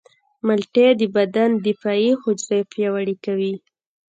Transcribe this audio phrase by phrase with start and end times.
[0.45, 3.53] مالټې د بدن دفاعي حجرې پیاوړې کوي.